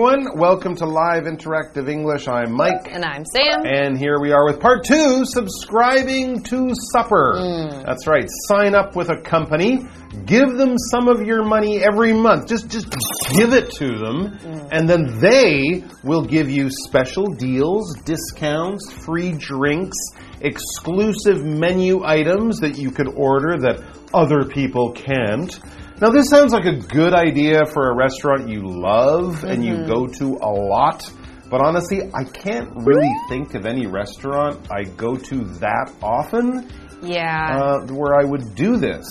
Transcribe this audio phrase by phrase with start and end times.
[0.00, 0.38] everyone.
[0.38, 2.28] Welcome to Live Interactive English.
[2.28, 2.86] I'm Mike.
[2.88, 3.66] And I'm Sam.
[3.66, 7.34] And here we are with part two subscribing to supper.
[7.36, 7.84] Mm.
[7.84, 8.24] That's right.
[8.46, 9.84] Sign up with a company,
[10.24, 12.46] give them some of your money every month.
[12.46, 12.86] Just, just
[13.34, 14.68] give it to them, Mm.
[14.70, 19.96] and then they will give you special deals, discounts, free drinks,
[20.40, 23.82] exclusive menu items that you could order that
[24.14, 25.58] other people can't.
[26.00, 29.88] Now, this sounds like a good idea for a restaurant you love and you Mm-hmm.
[29.88, 31.10] go to a lot.
[31.50, 36.68] But honestly, I can't really think of any restaurant I go to that often
[37.02, 37.58] Yeah.
[37.58, 39.08] uh, where I would do this.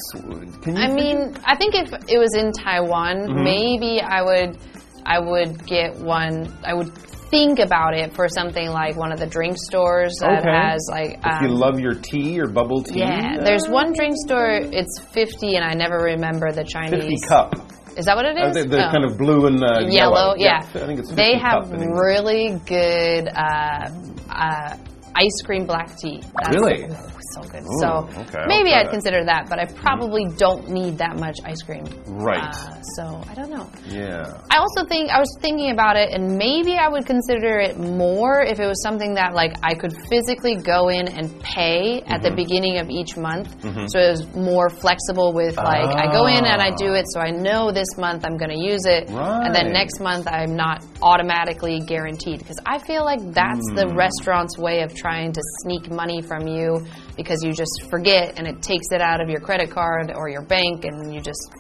[0.62, 0.82] Can you?
[0.82, 3.44] I mean, I think if it was in Taiwan, Mm-hmm.
[3.44, 4.58] maybe I would
[5.06, 6.92] I would get one I would
[7.30, 10.50] think about it for something like one of the drink stores that Okay.
[10.52, 13.94] has like if you um, love your tea or bubble tea, yeah, uh, there's one
[13.94, 14.60] drink store.
[14.62, 17.22] It's fifty, and I never remember the Chinese.
[17.22, 17.54] 50 cup.
[17.98, 18.56] Is that what it is?
[18.56, 18.66] Uh, is?
[18.66, 18.92] the the Oh.
[18.92, 20.36] kind of blue and uh, yellow.
[20.38, 20.60] Yeah.
[20.60, 23.90] I think it's 50 they have cup really good uh,
[24.30, 24.78] uh,
[25.16, 26.22] ice cream black tea.
[26.42, 26.88] That's, Really?
[27.34, 27.64] So good.
[27.64, 28.92] Ooh, so okay, maybe I'd that.
[28.92, 31.86] consider that, but I probably don't need that much ice cream.
[32.08, 32.44] Right.
[32.44, 33.70] Uh, so I don't know.
[33.86, 34.42] Yeah.
[34.50, 38.42] I also think I was thinking about it, and maybe I would consider it more
[38.42, 42.24] if it was something that like I could physically go in and pay at Mm-hmm.
[42.24, 43.50] the beginning of each month.
[43.92, 47.20] So it was more flexible with like I go in and I do it, so
[47.20, 50.84] I know this month I'm going to use it, and then next month I'm not
[51.02, 53.76] automatically guaranteed because I feel like that's Hmm.
[53.76, 56.86] the restaurant's way of trying to sneak money from you
[57.18, 60.44] because you just forget and it takes it out of your credit card or your
[60.44, 61.52] bank and you just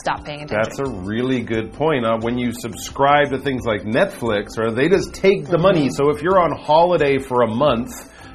[0.00, 0.62] stop paying attention.
[0.62, 2.04] That's a really good point.
[2.04, 5.88] Uh, when you subscribe to things like Netflix, or they just take the money.
[5.88, 5.94] Mm-hmm.
[5.94, 7.90] So if you're on holiday for a month,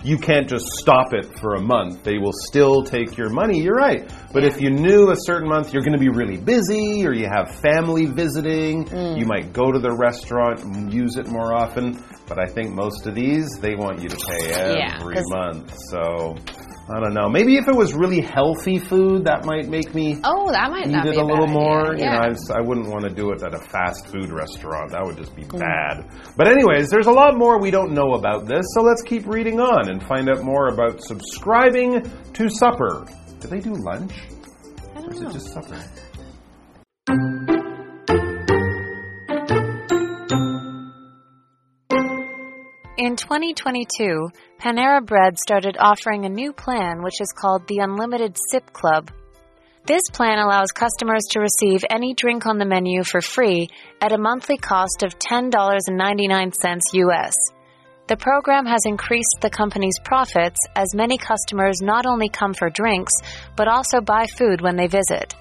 [0.05, 2.03] you can't just stop it for a month.
[2.03, 3.59] They will still take your money.
[3.61, 4.09] You're right.
[4.31, 7.27] But if you knew a certain month you're going to be really busy, or you
[7.27, 9.17] have family visiting, Mm.
[9.19, 12.03] you might go to the restaurant and use it more often.
[12.27, 14.99] But I think most of these they want you to pay Yeah,
[15.29, 15.73] month.
[15.89, 16.35] So.
[16.87, 17.27] I don't know.
[17.27, 21.05] Maybe if it was really healthy food, that might make me Oh, that might not
[21.07, 21.95] eat be it a little more.
[21.95, 22.11] You Yeah.
[22.19, 24.91] know, I, I wouldn't want to do it at a fast food restaurant.
[24.91, 25.59] That would just be mm.
[25.59, 26.05] bad.
[26.37, 29.59] But, anyways, there's a lot more we don't know about this, so let's keep reading
[29.59, 32.03] on and find out more about subscribing
[32.33, 33.05] to supper.
[33.39, 34.13] Do they do lunch?
[34.95, 35.29] I Or is know.
[35.29, 35.81] it just supper?
[43.25, 49.09] 2022, Panera Bread started offering a new plan which is called the Unlimited Sip Club.
[49.87, 53.69] This plan allows customers to receive any drink on the menu for free
[53.99, 57.33] at a monthly cost of $10.99 US.
[58.05, 63.13] The program has increased the company's profits as many customers not only come for drinks,
[63.55, 65.33] but also buy food when they visit.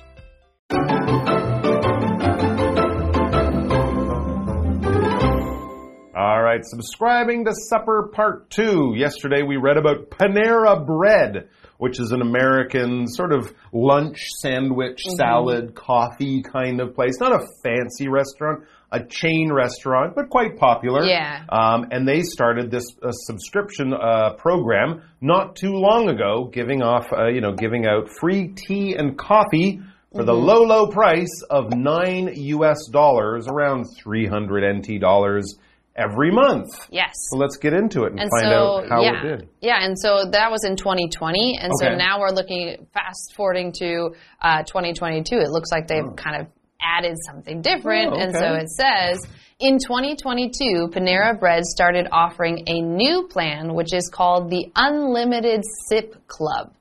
[6.54, 8.94] Right, subscribing to supper part two.
[8.96, 11.48] Yesterday we read about Panera Bread,
[11.78, 17.18] which is an American sort of lunch, sandwich, salad, coffee kind of place.
[17.18, 21.04] Not a fancy restaurant, a chain restaurant, but quite popular.
[21.04, 21.44] Yeah.
[21.48, 27.12] Um, and they started this uh, subscription uh, program not too long ago, giving off,
[27.12, 29.80] uh, you know, giving out free tea and coffee
[30.14, 30.46] for the Mm-hmm.
[30.46, 32.86] low, low price of nine U.S.
[32.92, 35.58] dollars, around 300 NT dollars
[35.96, 36.68] every month.
[36.90, 37.12] Yes.
[37.30, 38.50] So let's get into it and, And find so,
[38.82, 39.20] out how yeah.
[39.20, 39.48] it did.
[39.60, 41.58] Yeah, and so that was in 2020.
[41.60, 41.92] And Okay.
[41.92, 44.10] so now we're looking, fast forwarding to
[44.42, 45.36] uh, 2022.
[45.36, 46.46] It looks like they've kind of
[46.80, 48.12] added something different.
[48.12, 49.20] Oh, And so it says
[49.60, 56.26] in 2022, Panera Bread started offering a new plan, which is called the Unlimited Sip
[56.26, 56.72] Club.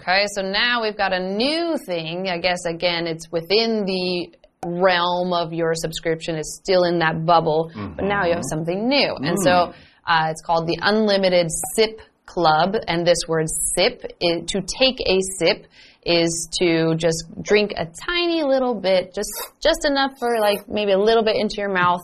[0.00, 2.28] Okay, so now we've got a new thing.
[2.28, 4.32] I guess, again, it's within the
[4.64, 9.14] realm of your subscription is still in that bubble, but now you have something new.
[9.16, 9.72] And so
[10.06, 12.76] uh, it's called the Unlimited Sip Club.
[12.86, 15.66] And this word sip, is, to take a sip,
[16.04, 19.30] is to just drink a tiny little bit, just
[19.60, 22.02] just enough for like maybe a little bit into your mouth.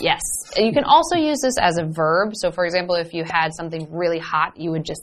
[0.00, 0.20] Yes.
[0.56, 2.34] And you can also use this as a verb.
[2.34, 5.02] So, for example, if you had something really hot, you would just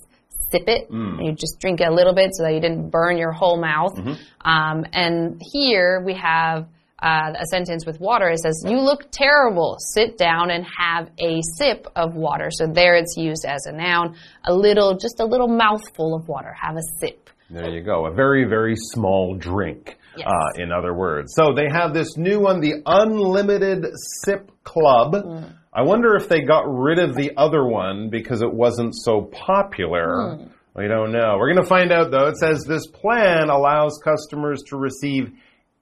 [0.52, 3.18] sip it and you just drink it a little bit so that you didn't burn
[3.18, 3.98] your whole mouth.
[4.42, 6.68] Um, and here we have
[7.02, 8.30] uh, a sentence with water.
[8.30, 9.78] It says, You look terrible.
[9.94, 12.50] Sit down and have a sip of water.
[12.52, 14.16] So there it's used as a noun.
[14.46, 16.54] A little, just a little mouthful of water.
[16.60, 17.30] Have a sip.
[17.50, 18.08] There you go.
[18.08, 20.28] A very, very small drink, Yes.
[20.28, 21.34] uh, in other words.
[21.36, 23.86] So they have this new one, the Unlimited
[24.26, 25.14] Sip Club.
[25.14, 25.54] Mm.
[25.72, 30.36] I wonder if they got rid of the other one because it wasn't so popular.
[30.38, 30.44] Hmm.
[30.76, 31.38] We don't know.
[31.40, 32.28] We're going to find out though.
[32.28, 35.32] It says this plan allows customers to receive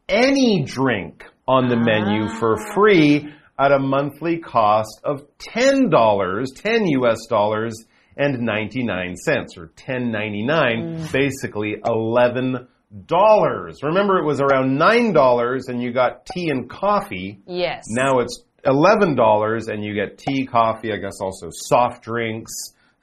[0.08, 2.40] any drink on the menu ah.
[2.40, 7.74] for free at a monthly cost of $10, 10 US dollars
[8.18, 11.12] and 99 cents or 10.99, mm.
[11.12, 12.68] basically 11
[13.06, 13.80] dollars.
[13.84, 17.40] Remember it was around $9 and you got tea and coffee.
[17.46, 17.86] Yes.
[17.90, 22.52] Now it's $11 and you get tea, coffee, I guess also soft drinks,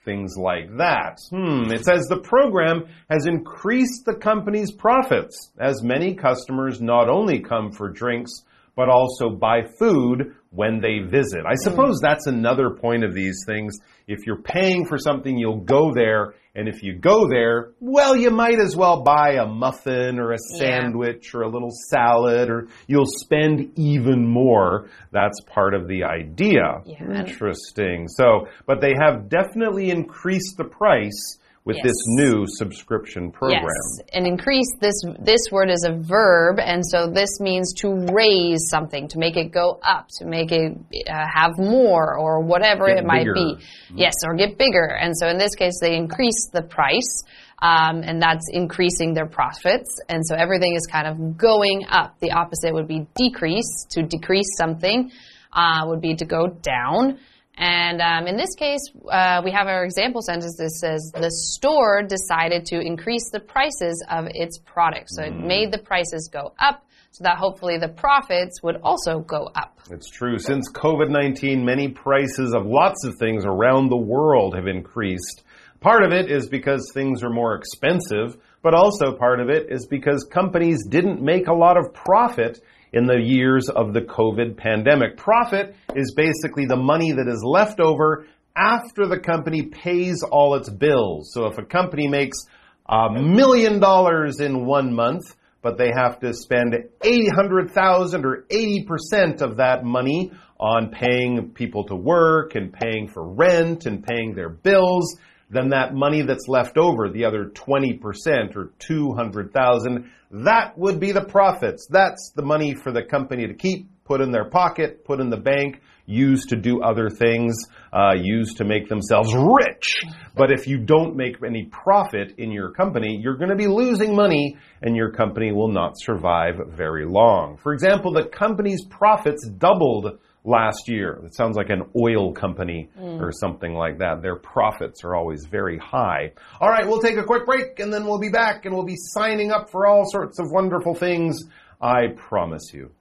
[0.04, 1.18] things like that.
[1.30, 7.40] Hmm, it says the program has increased the company's profits as many customers not only
[7.40, 8.32] come for drinks
[8.76, 11.40] but also buy food when they visit.
[11.46, 12.02] I suppose mm.
[12.02, 13.76] that's another point of these things.
[14.06, 16.34] If you're paying for something, you'll go there.
[16.54, 20.38] And if you go there, well, you might as well buy a muffin or a
[20.52, 20.58] Yeah.
[20.58, 24.90] sandwich or a little salad or you'll spend even more.
[25.12, 26.82] That's part of the idea.
[26.84, 27.20] Yeah.
[27.20, 28.06] Interesting.
[28.08, 31.84] So, but they have definitely increased the price with Yes.
[31.86, 33.62] this new subscription program.
[33.62, 38.68] Yes, and increase this this word is a verb, and so this means to raise
[38.68, 40.76] something, to make it go up, to make it
[41.08, 43.34] uh, have more, or whatever Get it might bigger.
[43.34, 43.56] be.
[43.94, 44.86] Yes, or get bigger.
[45.00, 47.22] And so in this case, they increase the price.
[47.60, 50.00] Um, and that's increasing their profits.
[50.08, 52.18] And so everything is kind of going up.
[52.18, 53.86] The opposite would be decrease.
[53.90, 55.12] To decrease something
[55.52, 57.20] uh, would be to go down.
[57.56, 62.02] And um, in this case, uh, we have our example sentence that says the store
[62.02, 65.16] decided to increase the prices of its products.
[65.16, 69.50] So it made the prices go up so that hopefully the profits would also go
[69.54, 69.78] up.
[69.90, 70.38] It's true.
[70.38, 75.42] Since COVID 19, many prices of lots of things around the world have increased.
[75.80, 79.86] Part of it is because things are more expensive, but also part of it is
[79.86, 82.60] because companies didn't make a lot of profit
[82.92, 85.16] in the years of the COVID pandemic.
[85.16, 90.68] Profit is basically the money that is left over after the company pays all its
[90.68, 91.30] bills.
[91.32, 92.38] So if a company makes
[92.86, 99.56] a million dollars in one month, but they have to spend 800,000 or 80% of
[99.56, 105.16] that money on paying people to work and paying for rent and paying their bills,
[105.52, 111.24] then that money that's left over, the other 20% or 200,000, that would be the
[111.24, 111.86] profits.
[111.90, 115.36] That's the money for the company to keep, put in their pocket, put in the
[115.36, 117.54] bank, use to do other things,
[117.92, 120.02] uh, use to make themselves rich.
[120.34, 124.16] But if you don't make any profit in your company, you're going to be losing
[124.16, 127.58] money and your company will not survive very long.
[127.58, 131.19] For example, the company's profits doubled last year.
[131.25, 134.21] It sounds like an oil company or something like that.
[134.21, 136.31] Their profits are always very high.
[136.61, 138.95] All right, we'll take a quick break and then we'll be back and we'll be
[138.95, 141.37] signing up for all sorts of wonderful things.
[141.81, 142.91] I promise you.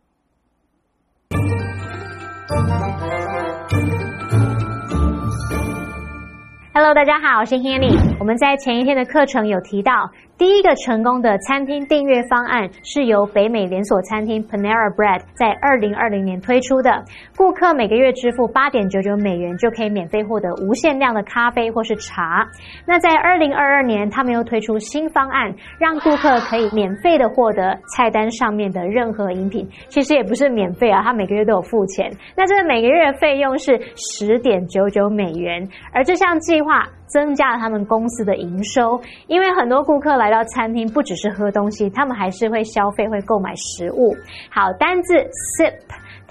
[6.74, 8.16] Hello，大家好，我是 Hanny。
[8.20, 10.10] 我们在前一天的课程有提到，
[10.41, 17.05] 第一个成功的餐厅订阅方案是由北美连锁餐厅 Panera Bread 在二零二零年推出的。
[17.37, 22.43] 顾客每个月支付八点九九美元就可以免费获得无限量的咖啡或是茶。
[22.87, 29.69] 那在二零二二年，他们又推出新方案，让顾客可以免费的获得菜单上面的任何饮品。
[29.89, 32.11] 其实也不是免费啊，他每个月都有付钱。
[32.35, 44.15] 那这个每个月的费用是十点九九美元，而这项计划增加了他们公司的营收，因为很多顾客来到餐厅不只是喝东西，他们还是会消费，会购买食物。
[44.49, 45.13] 好，单字
[45.59, 45.73] sip。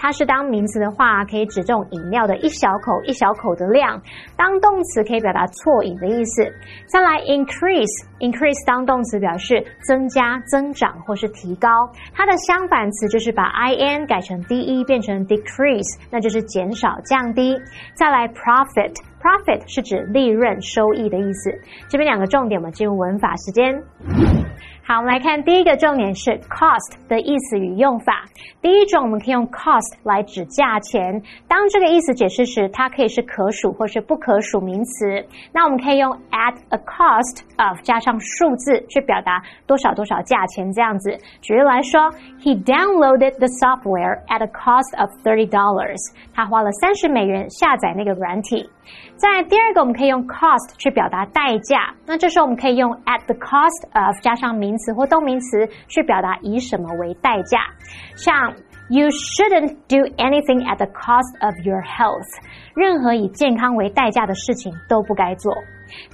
[0.00, 4.00] 它是当名词的话，可以指这种饮料的一小口一小口的量；
[4.34, 6.42] 当动词可以表达啜饮的意思。
[6.86, 11.68] 再来 increase，increase 当动词表示增加、增长或是提高。
[12.14, 17.60] 它的相反词就是把 in 改成 de 变成 decrease，那就是减少、降低。
[17.92, 18.96] 再来 profit。
[19.20, 21.52] Profit 是指利润、收益的意思。
[21.90, 24.49] 这边两个重点，我们进入文法时间。
[24.90, 28.24] 好，我们来看第一个重点是 cost 的意思与用法。
[28.60, 31.22] 第一种，我们可以用 cost 来指价钱。
[31.46, 35.24] 当这个意思解释时，它可以是可数或是不可数名词。
[35.52, 41.16] 那我们可以用 at a cost of 加上数字去表达多少多少价钱这样子。
[41.40, 42.10] 举例来说
[42.42, 46.00] ，He downloaded the software at a cost of thirty dollars。
[46.34, 48.68] 他花了三十美元下载那个软体。
[49.20, 51.92] 在第二个，我们可以用 cost 去表达代价。
[52.06, 57.58] 那这时候我们可以用 at the cost of 加上名词或动名词去表达以什么为代价。
[58.16, 58.54] 像
[58.88, 62.26] You shouldn't do anything at the cost of your health。
[62.74, 65.54] 任何以健康为代价的事情都不该做。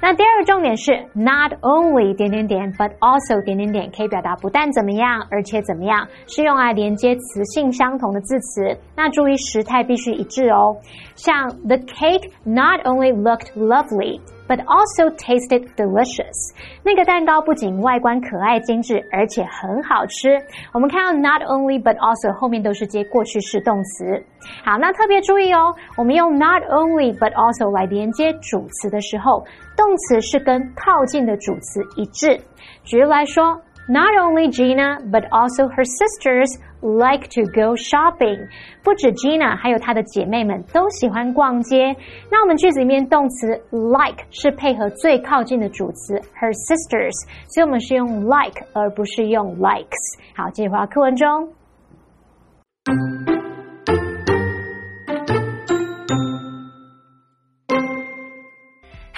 [0.00, 8.78] 那第二个重点是 not only 点点点，but also 点点点，可以表达不但怎么样，而且怎么样，是用来连接词性相同的字词。
[8.94, 10.76] 那注意时态必须一致哦。
[11.14, 14.20] 像 The cake not only looked lovely。
[14.48, 16.54] But also tasted delicious。
[16.82, 20.38] 那个蛋糕不仅外观可爱精致，而且很好吃。
[20.72, 24.24] 我们看到 not only but also 后面都是接过去式动词。
[24.64, 29.44] 好，那特别注意哦，我们用 not only but also 来连接主词的时候，
[29.76, 32.40] 动词是跟靠近的主词一致。
[32.84, 33.60] 举例来说。
[33.87, 36.47] Not only Gina, but also her sisters
[36.81, 38.47] like to go shopping.
[38.83, 41.95] 不止 Gina，还有她的姐妹们都喜欢逛街。
[42.31, 47.11] 那我们句子里面动词 like 是配合最靠近的主词 her sisters，
[47.53, 50.17] 所以我们是用 like 而不是用 likes。
[50.35, 51.49] 好，继续回到课文中。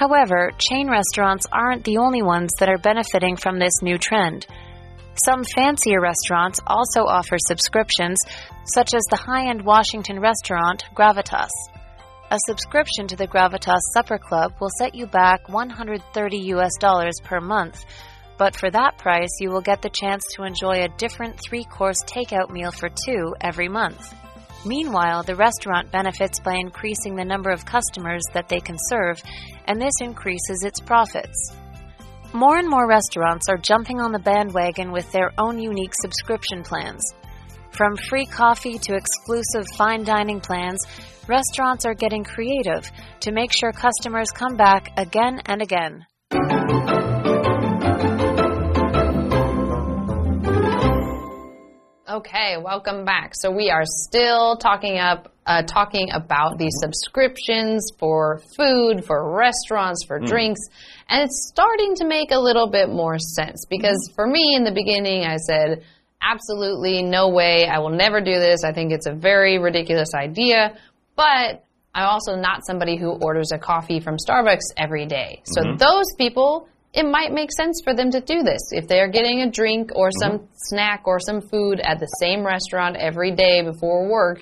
[0.08, 4.46] However, chain restaurants aren't the only ones that are benefiting from this new trend.
[5.22, 8.18] Some fancier restaurants also offer subscriptions,
[8.72, 11.50] such as the high end Washington restaurant Gravitas.
[12.30, 17.38] A subscription to the Gravitas Supper Club will set you back 130 US dollars per
[17.40, 17.84] month,
[18.38, 21.98] but for that price, you will get the chance to enjoy a different three course
[22.06, 24.14] takeout meal for two every month.
[24.64, 29.22] Meanwhile, the restaurant benefits by increasing the number of customers that they can serve,
[29.68, 31.52] and this increases its profits.
[32.32, 37.02] More and more restaurants are jumping on the bandwagon with their own unique subscription plans.
[37.70, 40.80] From free coffee to exclusive fine dining plans,
[41.28, 46.06] restaurants are getting creative to make sure customers come back again and again.
[52.10, 53.32] Okay, welcome back.
[53.34, 60.04] So we are still talking up, uh, talking about these subscriptions for food, for restaurants,
[60.06, 60.26] for mm.
[60.26, 60.60] drinks,
[61.08, 64.72] and it's starting to make a little bit more sense because for me in the
[64.72, 65.84] beginning, I said,
[66.20, 68.62] absolutely no way, I will never do this.
[68.62, 70.76] I think it's a very ridiculous idea,
[71.16, 71.64] but
[71.94, 75.40] I'm also not somebody who orders a coffee from Starbucks every day.
[75.44, 75.78] So mm -hmm.
[75.78, 78.62] those people it might make sense for them to do this.
[78.72, 80.68] If they're getting a drink or some mm -hmm.
[80.68, 84.38] snack or some food at the same restaurant every day before work,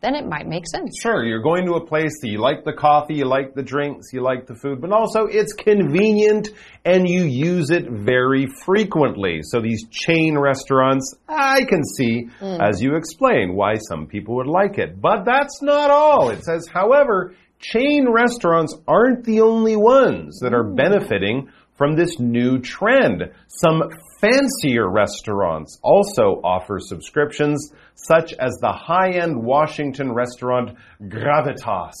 [0.00, 0.96] then it might make sense.
[1.02, 4.12] Sure, you're going to a place that you like the coffee, you like the drinks,
[4.12, 6.50] you like the food, but also it's convenient
[6.84, 9.40] and you use it very frequently.
[9.42, 12.60] So these chain restaurants, I can see, mm.
[12.60, 15.00] as you explain, why some people would like it.
[15.00, 16.30] But that's not all.
[16.30, 22.58] It says, however, chain restaurants aren't the only ones that are benefiting from this new
[22.58, 23.32] trend.
[23.46, 23.84] Some
[24.20, 31.94] fancier restaurants also offer subscriptions, such as the high end Washington restaurant Gravitas.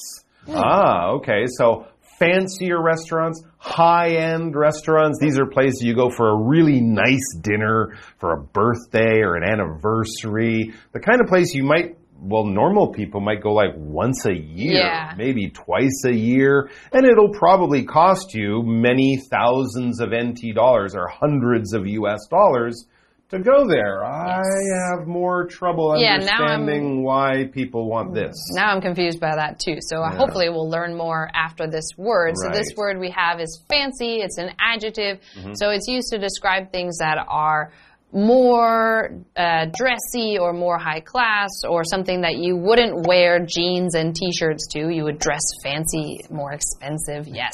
[0.46, 0.54] Mm.
[0.56, 1.44] Ah, okay.
[1.46, 1.86] So
[2.18, 5.18] fancier restaurants, high end restaurants.
[5.20, 9.44] These are places you go for a really nice dinner, for a birthday or an
[9.44, 10.74] anniversary.
[10.92, 14.80] The kind of place you might well, normal people might go like once a year,
[14.80, 15.14] yeah.
[15.16, 21.08] maybe twice a year, and it'll probably cost you many thousands of NT dollars or
[21.08, 22.86] hundreds of US dollars
[23.30, 24.00] to go there.
[24.02, 24.46] Yes.
[24.46, 28.34] I have more trouble yeah, understanding why people want this.
[28.54, 29.76] Now I'm confused by that too.
[29.80, 30.16] So yeah.
[30.16, 32.34] hopefully we'll learn more after this word.
[32.42, 32.54] Right.
[32.54, 34.22] So this word we have is fancy.
[34.22, 35.20] It's an adjective.
[35.36, 35.52] Mm -hmm.
[35.54, 37.70] So it's used to describe things that are
[38.12, 44.14] more uh, dressy or more high class or something that you wouldn't wear jeans and
[44.16, 47.52] t-shirts to you would dress fancy more expensive yes.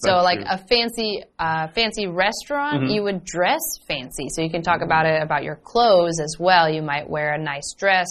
[0.00, 2.94] So like a fancy uh, fancy restaurant mm -hmm.
[2.94, 4.26] you would dress fancy.
[4.28, 6.68] So you can talk about it about your clothes as well.
[6.68, 8.10] You might wear a nice dress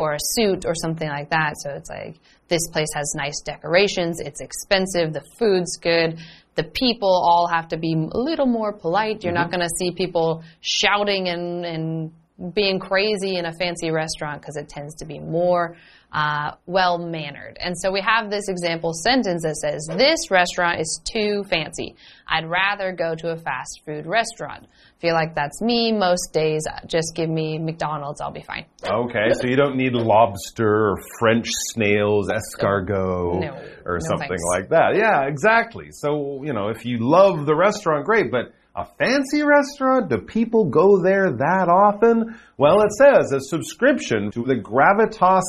[0.00, 1.52] or a suit or something like that.
[1.62, 2.14] So it's like
[2.48, 4.20] this place has nice decorations.
[4.20, 5.12] It's expensive.
[5.12, 6.10] The food's good
[6.54, 9.22] the people all have to be a little more polite.
[9.22, 9.40] You're mm -hmm.
[9.40, 9.60] not mm-hmm.
[9.60, 12.12] going to see people shouting and, and
[12.54, 15.76] being crazy in a fancy restaurant because it tends to be more
[16.12, 17.56] uh, well mannered.
[17.60, 21.96] And so we have this example sentence that says, This restaurant is too fancy.
[22.28, 24.66] I'd rather go to a fast food restaurant
[25.02, 26.62] feel like that's me most days.
[26.86, 28.66] Just give me McDonald's, I'll be fine.
[28.84, 34.44] Okay, so you don't need lobster or French snails, escargot, no, or no something thanks.
[34.54, 34.94] like that.
[34.96, 35.88] Yeah, exactly.
[35.90, 40.08] So, you know, if you love the restaurant, great, but a fancy restaurant?
[40.08, 42.38] Do people go there that often?
[42.56, 45.42] Well, it says a subscription to the Gravitas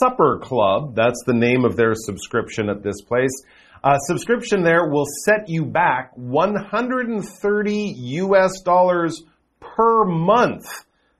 [0.00, 0.96] Supper Club.
[0.96, 3.30] That's the name of their subscription at this place
[3.84, 9.22] a subscription there will set you back 130 US dollars
[9.60, 10.66] per month.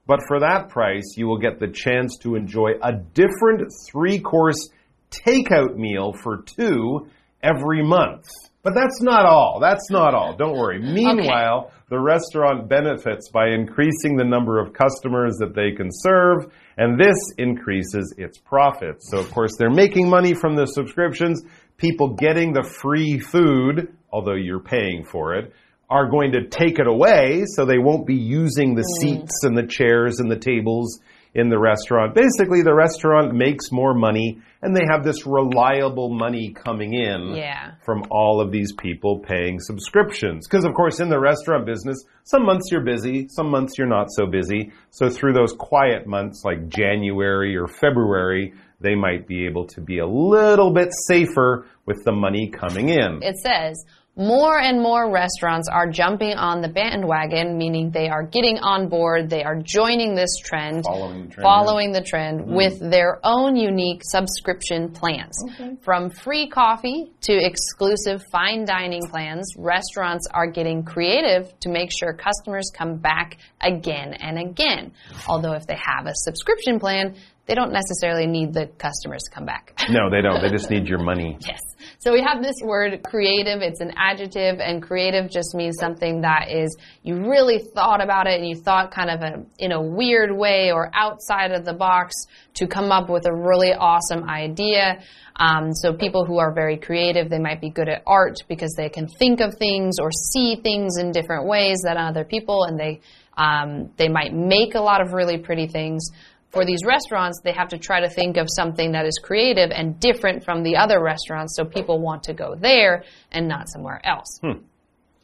[0.07, 4.69] But for that price, you will get the chance to enjoy a different three course
[5.11, 7.09] takeout meal for two
[7.43, 8.27] every month.
[8.63, 9.59] But that's not all.
[9.61, 10.37] That's not all.
[10.37, 10.81] Don't worry.
[10.81, 11.75] Meanwhile, okay.
[11.89, 17.17] the restaurant benefits by increasing the number of customers that they can serve, and this
[17.39, 19.11] increases its profits.
[19.11, 21.43] So, of course, they're making money from the subscriptions
[21.79, 25.53] people getting the free food although you're paying for it,
[25.91, 29.01] are going to take it away, so they won't be using the mm.
[29.01, 31.01] seats and the chairs and the tables
[31.35, 32.15] in the restaurant.
[32.15, 37.75] Basically, the restaurant makes more money and they have this reliable money coming in Yeah.
[37.85, 40.49] from all of these people paying subscriptions.
[40.49, 44.09] Because, of course, in the restaurant business, some months you're busy, some months you're not
[44.11, 44.73] so busy.
[44.91, 49.99] So, through those quiet months like January or February, they might be able to be
[50.01, 53.21] a little bit safer with the money coming in.
[53.23, 53.85] It says
[54.17, 59.29] more and more restaurants are jumping on the bandwagon, meaning they are getting on board,
[59.29, 62.55] they are joining this trend, Following the trend, following the trend mm-hmm.
[62.55, 65.37] with their own unique subscription plans.
[65.83, 72.15] From free coffee to exclusive fine dining plans, restaurants are getting creative to make sure
[72.15, 74.93] customers come back again and again.
[75.29, 77.17] Although if they have a subscription plan,
[77.47, 79.73] they don't necessarily need the customers to come back.
[79.89, 80.43] No, they don't.
[80.43, 81.39] They just need your money.
[81.47, 81.61] Yes.
[82.01, 83.63] So we have this word creative.
[83.63, 88.41] It's an adjective, and creative just means something that is you really thought about it
[88.41, 92.15] and you thought kind of a, in a weird way or outside of the box
[92.55, 95.01] to come up with a really awesome idea.
[95.37, 98.89] Um, so people who are very creative, they might be good at art because they
[98.89, 103.01] can think of things or see things in different ways than other people, and they
[103.37, 106.11] um, they might make a lot of really pretty things
[106.57, 110.01] for these restaurants, they have to try to think of something that is creative and
[110.01, 114.39] different from the other restaurants so people want to go there and not somewhere else.
[114.41, 114.65] Hmm.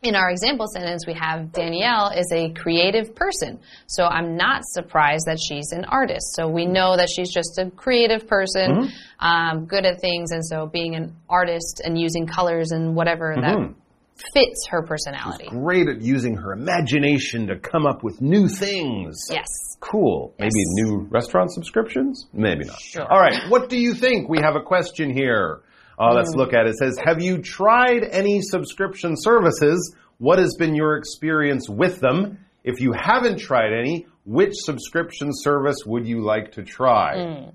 [0.03, 3.61] In our example sentence, we have Danielle is a creative person.
[3.87, 6.35] So I'm not surprised that she's an artist.
[6.35, 9.27] So we know that she's just a creative person, mm-hmm.
[9.27, 10.33] um, good at things.
[10.33, 13.73] And so being an artist and using colors and whatever that mm-hmm.
[14.35, 15.47] fits her personality.
[15.49, 19.29] Great at using her imagination to come up with new things.
[19.31, 19.71] Yes.
[19.83, 20.33] Cool.
[20.38, 22.29] Maybe new restaurant subscriptions?
[22.33, 22.81] Maybe not.
[22.81, 23.03] Sure.
[23.03, 23.51] All right.
[23.51, 24.29] What do you think?
[24.29, 25.62] We have a question here.
[25.99, 26.71] Uh, let's look at it.
[26.71, 29.95] It says, Have you tried any subscription services?
[30.18, 32.38] What has been your experience with them?
[32.64, 37.51] If you haven't tried any, which subscription service would you like to try?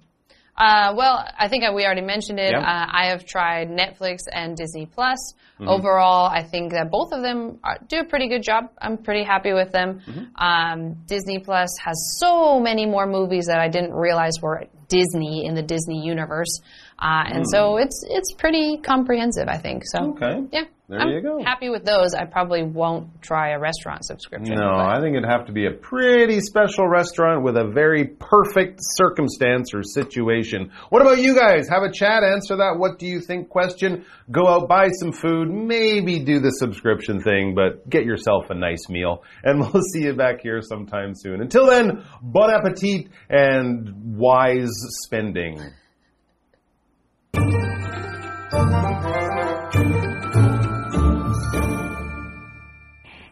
[0.57, 2.51] Uh, well, I think we already mentioned it.
[2.51, 2.59] Yeah.
[2.59, 5.33] Uh, I have tried Netflix and Disney Plus.
[5.59, 8.65] Overall, I think that both of them are, do a pretty good job.
[8.79, 10.01] I'm pretty happy with them.
[10.35, 15.55] Um, Disney Plus has so many more movies that I didn't realize were Disney in
[15.55, 16.61] the Disney universe,
[16.99, 19.47] uh, and so it's it's pretty comprehensive.
[19.47, 20.13] I think so.
[20.13, 20.47] Okay.
[20.51, 21.43] Yeah, There I'm you go.
[21.43, 22.15] Happy with those.
[22.15, 24.55] I probably won't try a restaurant subscription.
[24.55, 28.05] No, but- I think it'd have to be a pretty special restaurant with a very
[28.05, 30.71] perfect circumstance or situation.
[30.89, 31.69] What about you guys?
[31.69, 34.03] Have a chat, answer that what do you think question.
[34.31, 38.89] Go out, buy some food, maybe do the subscription thing, but get yourself a nice
[38.89, 39.21] meal.
[39.43, 41.41] And we'll see you back here sometime soon.
[41.41, 44.71] Until then, bon appetit and wise
[45.05, 45.61] spending.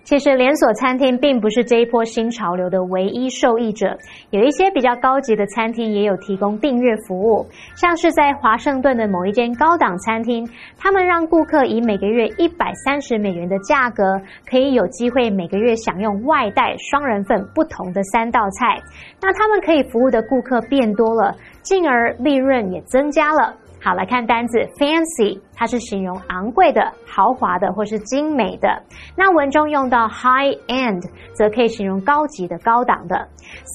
[0.03, 3.97] 其实连锁餐厅并不是这一波新潮流的唯一受益者，
[4.29, 18.79] 有一些比较高级的餐厅也有提供订阅服务，像是在华盛顿的某一间高档餐厅，他们让顾客以每个月一百三十美元的价格，可以有机会每个月享用外带双人份不同的三道菜，
[19.19, 23.55] 那他们可以服务的顾客变多了，进而利润也增加了。
[23.85, 28.81] 好，来看单字 fancy，它是形容昂贵的、豪华的或是精美的。
[29.15, 33.15] 那文中用到 high end，则可以形容高级的、高档的。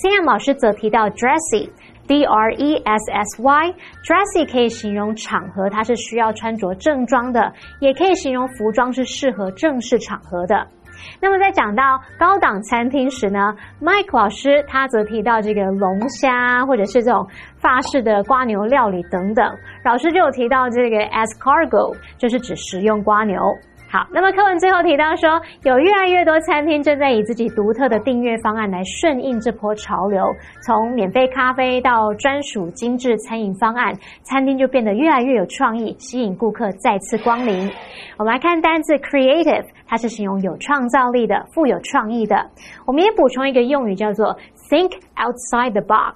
[0.03, 1.71] Sam 老师则提到 dressy。
[2.09, 10.67] D R E S S Y，dressy 可以形容场合，它是需要穿着正装的，也可以形容服装是适合正式场合的。
[11.21, 19.45] 那么在讲到高档餐厅时呢，Mike 老师他则提到这个龙虾或者是这种法式的瓜牛料理等等，
[19.85, 23.39] 老师就有提到这个 as cargo 就是指食用瓜牛。
[23.93, 25.29] 好，那么课文最后提到说，
[25.65, 30.25] 有越来越多餐厅正在以自己独特的订阅方案来顺应这波潮流，
[30.65, 37.69] 从免费咖啡到专属精致餐饮方案，餐厅就变得越来越有创意，吸引顾客再次光临。
[38.17, 42.49] 我们来看单字 creative，它是形容有创造力的、富有创意的。
[42.87, 44.39] 我们也补充一个用语叫做
[44.71, 46.15] think outside the box。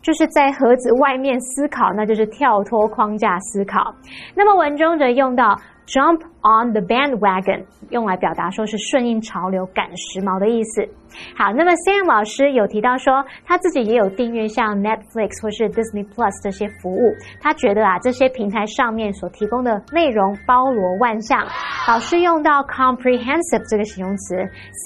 [0.00, 3.92] 就是在盒子外面思考，那就是跳脱框架思考。
[4.34, 10.88] 那么文中则用到 jump on the bandwagon，用来表达说是顺应潮流、赶时髦的意思。
[11.36, 21.44] 好，那么 Sam 老师有提到说，他自己也有订阅像 Netflix 或是 Disney Plus 这些服务，他觉得啊，这些平台上面所提供的内容包罗万象。
[21.86, 24.36] 老师用到 comprehensive 这个形容词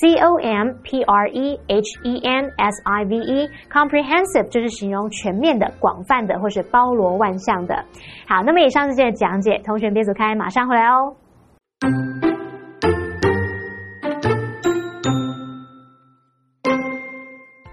[0.00, 7.84] ，C O M P R E H E N S I V E，comprehensive 就是形容全面的、广泛的或是包罗万象的。
[8.28, 11.16] 好，那么以上是这个讲解，同学别走开，马上回来哦。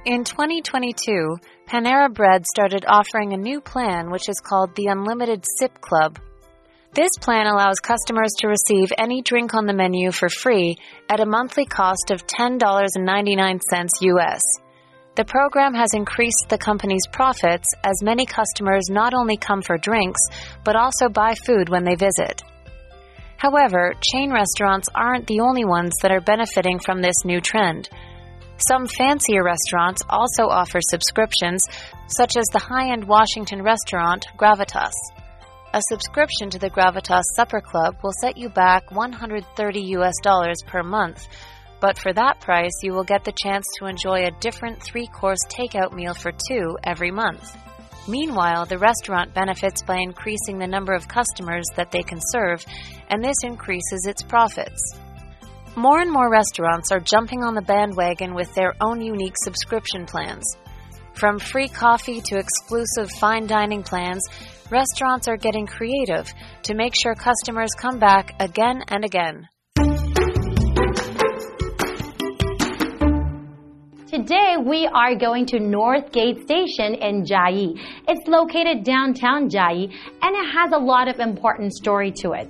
[0.06, 5.82] In 2022, Panera Bread started offering a new plan which is called the Unlimited Sip
[5.82, 6.18] Club.
[6.94, 10.78] This plan allows customers to receive any drink on the menu for free
[11.10, 14.42] at a monthly cost of $10.99 US.
[15.16, 20.22] The program has increased the company's profits as many customers not only come for drinks,
[20.64, 22.42] but also buy food when they visit.
[23.36, 27.90] However, chain restaurants aren't the only ones that are benefiting from this new trend.
[28.68, 31.62] Some fancier restaurants also offer subscriptions,
[32.08, 34.92] such as the high end Washington restaurant Gravitas.
[35.74, 40.84] A subscription to the Gravitas Supper Club will set you back 130 US dollars per
[40.84, 41.26] month,
[41.80, 45.40] but for that price, you will get the chance to enjoy a different three course
[45.48, 47.56] takeout meal for two every month.
[48.10, 52.66] Meanwhile, the restaurant benefits by increasing the number of customers that they can serve,
[53.10, 54.82] and this increases its profits.
[55.80, 60.44] More and more restaurants are jumping on the bandwagon with their own unique subscription plans.
[61.14, 64.22] From free coffee to exclusive fine dining plans,
[64.70, 66.28] restaurants are getting creative
[66.64, 69.48] to make sure customers come back again and again.
[74.08, 77.80] Today we are going to Northgate Station in Chiayi.
[78.06, 82.50] It's located downtown Chiayi and it has a lot of important story to it.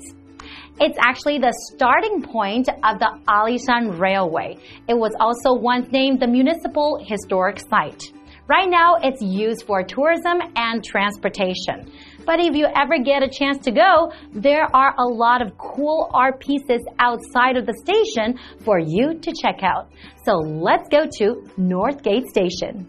[0.82, 4.58] It's actually the starting point of the Alishan Railway.
[4.88, 8.02] It was also once named the Municipal Historic Site.
[8.48, 11.92] Right now, it's used for tourism and transportation.
[12.26, 16.10] But if you ever get a chance to go, there are a lot of cool
[16.14, 19.92] art pieces outside of the station for you to check out.
[20.24, 22.88] So let's go to Northgate Station.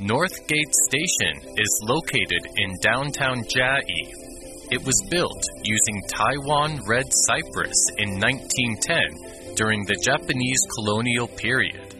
[0.00, 4.29] Northgate Station is located in downtown Chiayi.
[4.70, 11.90] It was built using Taiwan red cypress in 1910 during the Japanese colonial period.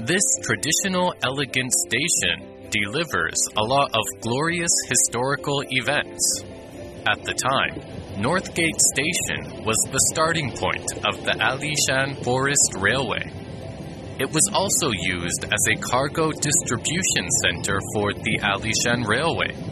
[0.00, 6.44] This traditional elegant station delivers a lot of glorious historical events.
[7.08, 7.80] At the time,
[8.20, 13.24] Northgate Station was the starting point of the Alishan Forest Railway.
[14.18, 19.69] It was also used as a cargo distribution center for the Alishan Railway.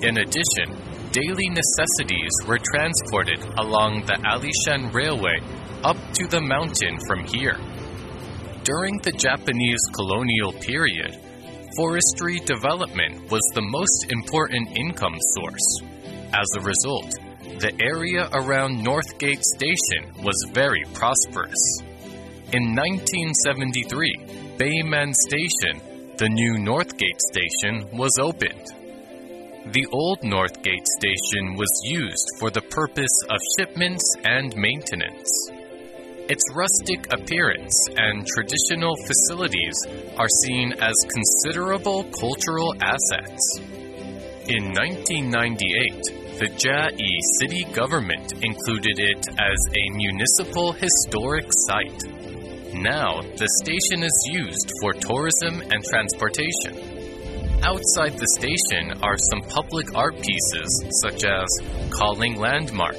[0.00, 0.78] In addition,
[1.10, 5.40] daily necessities were transported along the Alishan Railway
[5.82, 7.58] up to the mountain from here.
[8.62, 11.18] During the Japanese colonial period,
[11.76, 15.82] forestry development was the most important income source.
[16.32, 17.10] As a result,
[17.58, 21.58] the area around Northgate Station was very prosperous.
[22.52, 28.77] In 1973, Beimen Station, the new Northgate Station, was opened.
[29.66, 35.28] The old Northgate station was used for the purpose of shipments and maintenance.
[36.30, 39.76] Its rustic appearance and traditional facilities
[40.16, 43.58] are seen as considerable cultural assets.
[44.46, 52.04] In 1998, the Chiayi city government included it as a municipal historic site.
[52.74, 56.97] Now, the station is used for tourism and transportation.
[57.62, 61.46] Outside the station are some public art pieces such as
[61.90, 62.96] Calling Landmark,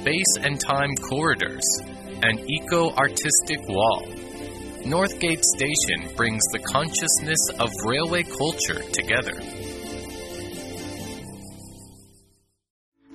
[0.00, 1.64] Space and Time Corridors,
[2.22, 4.06] and Eco Artistic Wall.
[4.84, 9.34] Northgate Station brings the consciousness of railway culture together.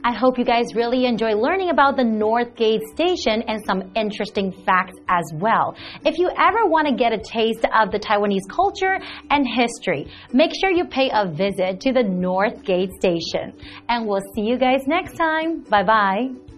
[0.03, 4.97] I hope you guys really enjoy learning about the Northgate Station and some interesting facts
[5.07, 5.75] as well.
[6.05, 10.51] If you ever want to get a taste of the Taiwanese culture and history, make
[10.59, 13.53] sure you pay a visit to the Northgate Station.
[13.87, 15.61] And we'll see you guys next time.
[15.61, 16.52] Bye bye.